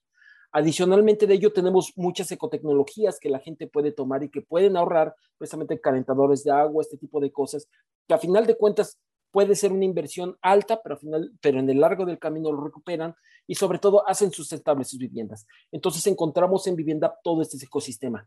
[0.52, 5.14] Adicionalmente de ello, tenemos muchas ecotecnologías que la gente puede tomar y que pueden ahorrar,
[5.38, 7.68] precisamente calentadores de agua, este tipo de cosas,
[8.08, 8.98] que a final de cuentas
[9.30, 13.14] puede ser una inversión alta, pero, final, pero en el largo del camino lo recuperan
[13.46, 15.46] y sobre todo hacen sustentables sus viviendas.
[15.70, 18.26] Entonces encontramos en vivienda todo este ecosistema.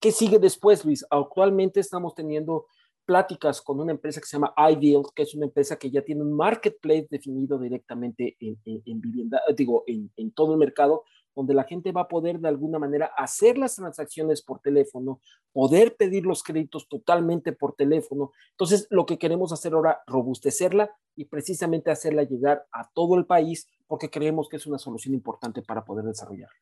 [0.00, 1.04] ¿Qué sigue después, Luis?
[1.10, 2.66] Actualmente estamos teniendo
[3.10, 6.22] pláticas con una empresa que se llama Ideal, que es una empresa que ya tiene
[6.22, 11.02] un marketplace definido directamente en, vivienda, digo, en, en, todo el mercado,
[11.34, 15.20] donde la gente va a poder de alguna manera hacer las transacciones por teléfono,
[15.52, 18.30] poder pedir los créditos totalmente por teléfono.
[18.52, 23.66] Entonces, lo que queremos hacer ahora, robustecerla y precisamente hacerla llegar a todo el país,
[23.88, 26.54] porque creemos que es una solución importante para poder desarrollarla.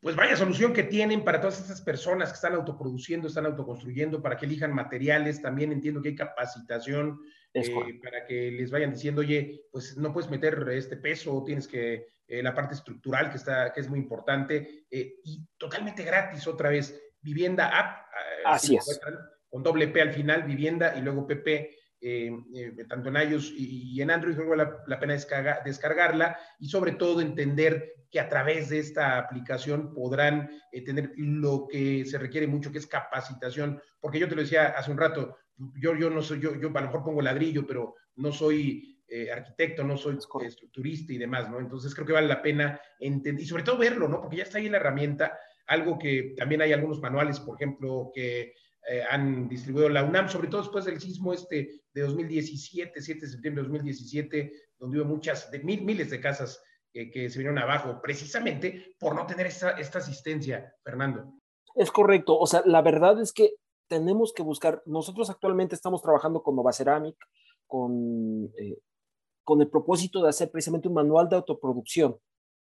[0.00, 4.36] Pues vaya solución que tienen para todas estas personas que están autoproduciendo, están autoconstruyendo, para
[4.36, 5.42] que elijan materiales.
[5.42, 7.20] También entiendo que hay capacitación
[7.52, 12.06] eh, para que les vayan diciendo, oye, pues no puedes meter este peso, tienes que
[12.26, 16.70] eh, la parte estructural que está, que es muy importante eh, y totalmente gratis otra
[16.70, 16.98] vez.
[17.20, 18.06] Vivienda app,
[18.46, 19.00] así es.
[19.50, 21.76] Con doble P al final, vivienda y luego PP.
[22.88, 25.14] Tanto en iOS y, en Android, creo que la, la pena
[25.64, 31.68] descargarla y sobre todo entender que a través de esta aplicación podrán eh, tener lo
[31.68, 35.36] que se requiere mucho, que es capacitación, porque yo te lo decía hace un rato,
[35.56, 39.30] yo, yo no soy, yo, yo a lo mejor pongo ladrillo, pero no soy eh,
[39.30, 41.60] arquitecto, no soy estructurista y demás, ¿no?
[41.60, 44.20] Entonces creo que vale la pena entender, y sobre todo verlo, ¿no?
[44.20, 48.54] Porque ya está ahí la herramienta, algo que también hay algunos manuales, por ejemplo, que
[48.88, 53.32] eh, han distribuido la UNAM, sobre todo después del sismo este de 2017, 7 de
[53.32, 56.62] septiembre de 2017, donde hubo muchas, de mil, miles de casas
[56.92, 61.34] que se vinieron abajo, precisamente por no tener esta, asistencia, Fernando.
[61.76, 63.54] Es correcto, o sea, la verdad es que
[63.88, 67.16] tenemos que buscar, nosotros actualmente estamos trabajando con Nova Ceramic,
[67.68, 68.78] con, eh,
[69.44, 72.18] con el propósito de hacer precisamente un manual de autoproducción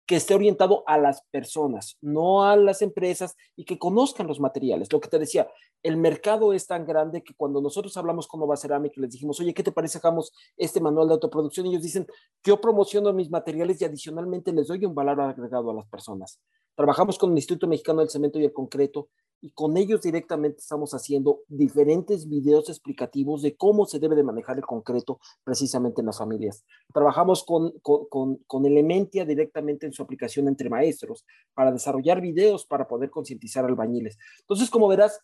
[0.06, 4.92] que esté orientado a las personas, no a las empresas y que conozcan los materiales.
[4.92, 5.48] Lo que te decía,
[5.84, 9.40] el mercado es tan grande que cuando nosotros hablamos con Nova Ceramic y les dijimos,
[9.40, 11.68] oye, ¿qué te parece hagamos este manual de autoproducción?
[11.68, 12.08] Ellos dicen,
[12.44, 16.40] yo promociono mis materiales y adicionalmente les doy un valor agregado a las personas.
[16.76, 19.10] Trabajamos con el Instituto Mexicano del Cemento y el Concreto
[19.42, 24.58] y con ellos directamente estamos haciendo diferentes videos explicativos de cómo se debe de manejar
[24.58, 26.64] el concreto precisamente en las familias.
[26.94, 31.26] Trabajamos con, con, con, Elementia directamente en su aplicación entre maestros
[31.56, 34.18] para desarrollar videos para poder concientizar albañiles.
[34.42, 35.20] Entonces, como verás,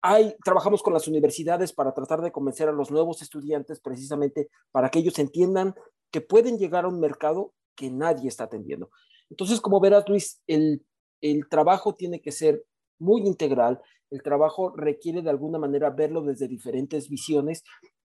[0.00, 4.88] hay, trabajamos con las universidades para tratar de convencer a los nuevos estudiantes precisamente para
[4.88, 5.74] que ellos entiendan
[6.12, 8.90] que pueden llegar a un mercado que nadie está atendiendo.
[9.30, 10.84] Entonces, como verás, Luis, el,
[11.20, 12.64] el trabajo tiene que ser
[13.02, 13.80] muy integral.
[14.10, 17.64] El trabajo requiere de alguna manera verlo desde diferentes visiones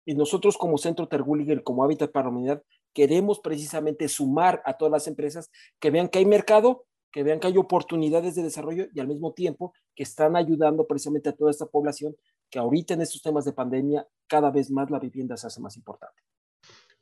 [0.06, 4.92] y nosotros como Centro Tergulliger, como Hábitat para la Humanidad, queremos precisamente sumar a todas
[4.92, 9.00] las empresas que vean que hay mercado, que vean que hay oportunidades de desarrollo y
[9.00, 12.16] al mismo tiempo que están ayudando precisamente a toda esta población
[12.50, 15.76] que ahorita en estos temas de pandemia cada vez más la vivienda se hace más
[15.76, 16.22] importante.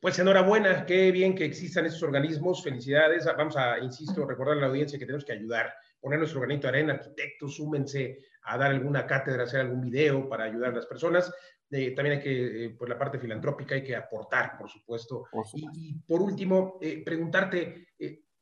[0.00, 3.24] Pues enhorabuena, qué bien que existan estos organismos, felicidades.
[3.24, 5.72] Vamos a, insisto, recordar a la audiencia que tenemos que ayudar
[6.02, 10.44] poner nuestro granito de arena, arquitectos, súmense a dar alguna cátedra, hacer algún video para
[10.44, 11.32] ayudar a las personas.
[11.70, 15.24] Eh, también hay que, eh, pues la parte filantrópica hay que aportar, por supuesto.
[15.54, 17.86] Y, por último, eh, preguntarte,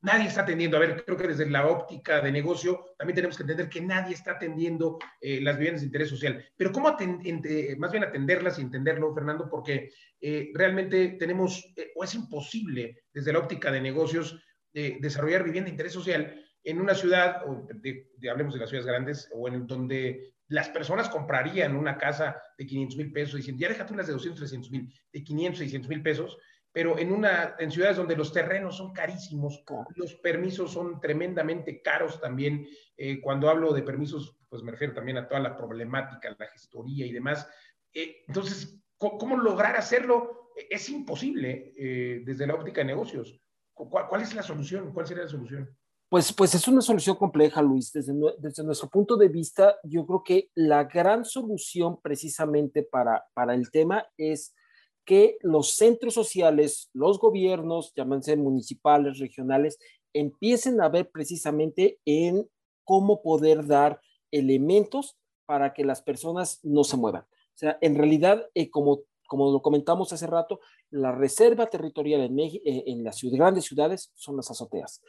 [0.03, 0.77] nadie está atendiendo.
[0.77, 4.15] A ver, creo que desde la óptica de negocio también tenemos que entender que nadie
[4.15, 6.45] está atendiendo eh, las viviendas de interés social.
[6.57, 9.49] Pero ¿cómo más bien atenderlas y entenderlo, Fernando?
[9.49, 9.91] Porque
[10.21, 14.43] eh, realmente tenemos, eh, o es imposible desde la óptica de negocios,
[14.73, 17.67] desarrollar vivienda de interés social en una ciudad, o
[18.31, 22.99] hablemos de las ciudades grandes, o en donde las personas comprarían una casa de 500
[22.99, 26.39] mil pesos diciendo, ya déjate unas de 200, 300 mil, de 500, 600 mil pesos,
[26.73, 29.65] pero en, una, en ciudades donde los terrenos son carísimos,
[29.97, 32.67] los permisos son tremendamente caros también.
[32.97, 37.07] Eh, cuando hablo de permisos, pues me refiero también a toda la problemática, la gestoría
[37.07, 37.49] y demás.
[37.93, 40.53] Eh, entonces, ¿cómo, lograr hacerlo?
[40.57, 43.41] E, es imposible eh, desde la óptica de negocios.
[43.75, 44.93] ¿Cuál, es la solución?
[44.93, 45.77] ¿Cuál sería la solución?
[46.11, 47.93] Pues, pues es una solución compleja, Luis.
[47.93, 48.13] Desde,
[48.65, 54.05] nuestro punto de vista, yo creo que la gran solución precisamente para, para el tema
[54.19, 54.53] es
[55.05, 59.79] que los centros sociales, los gobiernos, llámense municipales, regionales,
[60.13, 62.45] empiecen a ver precisamente en
[62.83, 64.01] cómo poder dar
[64.33, 67.23] elementos para que las personas no se muevan.
[67.23, 70.59] O sea, en realidad, eh, como, como lo comentamos hace rato,
[70.91, 75.03] la reserva territorial en, eh, las grandes ciudades son las azoteas.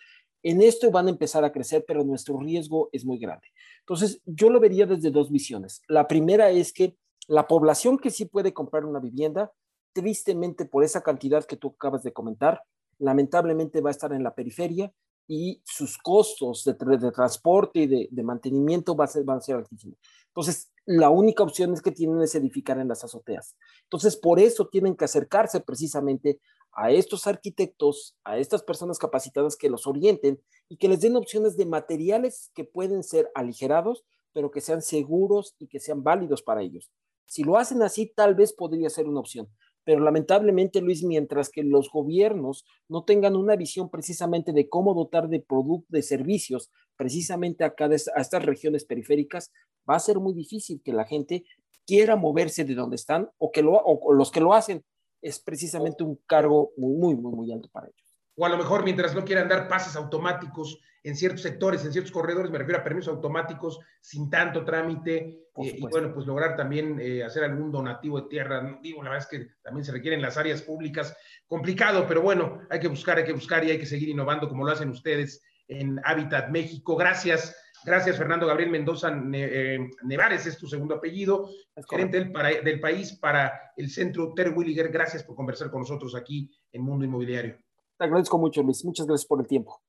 [0.43, 3.47] En esto van a empezar a crecer, pero nuestro riesgo es muy grande.
[3.79, 5.81] Entonces, yo lo vería desde dos visiones.
[5.87, 9.51] La primera es que la población que sí puede comprar una vivienda
[9.93, 12.63] tristemente por esa cantidad que tú acabas de comentar,
[12.99, 14.91] lamentablemente va a estar en la periferia
[15.27, 16.73] y sus costos de,
[17.11, 19.97] transporte y de, mantenimiento va a ser, van a ser altísimos.
[20.27, 23.55] Entonces, la única opción es que tienen es edificar en las azoteas.
[23.83, 26.39] Entonces, por eso tienen que acercarse precisamente
[26.73, 31.57] a estos arquitectos, a estas personas capacitadas que los orienten y que les den opciones
[31.57, 36.61] de materiales que pueden ser aligerados, pero que sean seguros y que sean válidos para
[36.61, 36.89] ellos.
[37.25, 39.49] Si lo hacen así, tal vez podría ser una opción.
[39.83, 45.27] Pero lamentablemente, Luis, mientras que los gobiernos no tengan una visión precisamente de cómo dotar
[45.27, 49.51] de productos, de servicios, precisamente a, cada, a estas regiones periféricas,
[49.89, 51.45] va a ser muy difícil que la gente
[51.87, 54.83] quiera moverse de donde están o que lo, o los que lo hacen
[55.21, 59.13] es precisamente un cargo muy, muy, muy alto para ellos o a lo mejor mientras
[59.13, 63.13] no quieran dar pases automáticos en ciertos sectores, en ciertos corredores, me refiero a permisos
[63.13, 68.27] automáticos sin tanto trámite, eh, y bueno, pues lograr también eh, hacer algún donativo de
[68.29, 68.79] tierra.
[68.81, 71.15] Digo, la verdad es que también se requieren las áreas públicas,
[71.47, 74.63] complicado, pero bueno, hay que buscar, hay que buscar y hay que seguir innovando como
[74.63, 76.95] lo hacen ustedes en Habitat México.
[76.95, 77.55] Gracias.
[77.83, 81.49] Gracias, Fernando Gabriel Mendoza eh, Nevares, es tu segundo apellido,
[81.89, 82.31] gerente del,
[82.63, 84.91] del, país para el Centro Ter Williger.
[84.91, 87.57] Gracias por conversar con nosotros aquí en Mundo Inmobiliario.
[87.97, 88.85] Te agradezco mucho, Luis.
[88.85, 89.81] Muchas gracias por el tiempo.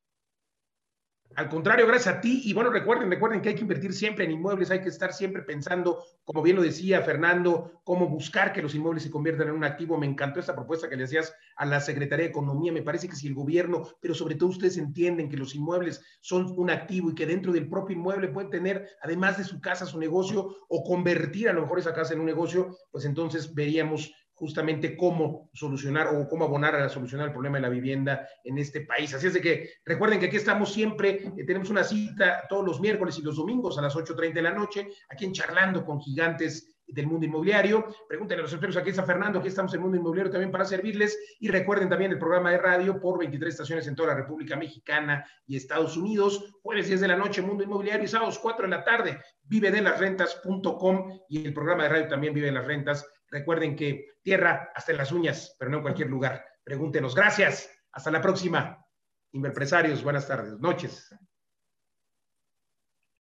[1.36, 2.42] Al contrario, gracias a ti.
[2.44, 5.42] Y bueno, recuerden, recuerden que hay que invertir siempre en inmuebles, hay que estar siempre
[5.42, 9.64] pensando, como bien lo decía Fernando, cómo buscar que los inmuebles se conviertan en un
[9.64, 9.98] activo.
[9.98, 12.72] Me encantó esta propuesta que le hacías a la Secretaría de Economía.
[12.72, 16.52] Me parece que si el gobierno, pero sobre todo ustedes entienden que los inmuebles son
[16.56, 19.98] un activo y que dentro del propio inmueble pueden tener, además de su casa, su
[19.98, 24.12] negocio o convertir a lo mejor esa casa en un negocio, pues entonces veríamos
[24.42, 28.80] justamente cómo solucionar o cómo abonar a solucionar el problema de la vivienda en este
[28.80, 29.14] país.
[29.14, 32.80] Así es de que recuerden que aquí estamos siempre, eh, tenemos una cita todos los
[32.80, 36.74] miércoles y los domingos a las 8.30 de la noche, aquí en Charlando con Gigantes
[36.88, 37.86] del mundo inmobiliario.
[38.08, 40.64] Pregúntenle a los expertos, aquí está Fernando, aquí estamos en el mundo inmobiliario también para
[40.64, 41.16] servirles.
[41.38, 45.24] Y recuerden también el programa de radio por 23 estaciones en toda la República Mexicana
[45.46, 46.52] y Estados Unidos.
[46.64, 49.82] Jueves 10 de la noche, mundo inmobiliario y sábados 4 de la tarde, vive de
[49.82, 54.70] las rentas.com y el programa de radio también vive de las rentas Recuerden que tierra
[54.74, 56.44] hasta en las uñas, pero no en cualquier lugar.
[56.62, 57.14] Pregúntenos.
[57.14, 57.68] Gracias.
[57.90, 58.86] Hasta la próxima.
[59.32, 61.08] Inverpresarios, buenas tardes, noches.